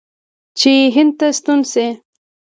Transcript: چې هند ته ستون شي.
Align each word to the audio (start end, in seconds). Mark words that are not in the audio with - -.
چې 0.59 0.73
هند 0.95 1.11
ته 1.19 1.27
ستون 1.37 1.59
شي. 1.71 1.87